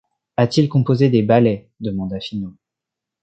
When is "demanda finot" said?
1.79-2.55